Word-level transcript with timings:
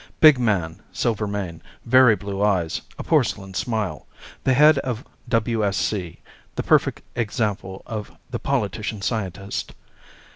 Big 0.19 0.39
man, 0.39 0.81
silver 0.91 1.27
mane, 1.27 1.61
very 1.85 2.15
blue 2.15 2.41
eyes, 2.43 2.81
a 2.97 3.03
porcelain 3.03 3.53
smile. 3.53 4.07
The 4.43 4.55
head 4.55 4.79
of 4.79 5.05
WSC, 5.29 6.17
the 6.55 6.63
perfect 6.63 7.03
example 7.15 7.83
of 7.85 8.11
the 8.31 8.39
politician 8.39 9.03
scientist. 9.03 9.75